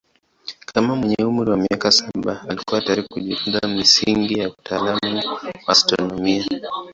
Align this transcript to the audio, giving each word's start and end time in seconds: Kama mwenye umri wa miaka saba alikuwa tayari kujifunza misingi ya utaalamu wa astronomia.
Kama 0.69 0.91
mwenye 0.99 1.21
umri 1.31 1.49
wa 1.51 1.57
miaka 1.63 1.91
saba 1.91 2.43
alikuwa 2.49 2.81
tayari 2.81 3.03
kujifunza 3.07 3.67
misingi 3.67 4.39
ya 4.39 4.49
utaalamu 4.49 5.17
wa 5.17 5.41
astronomia. 5.67 6.45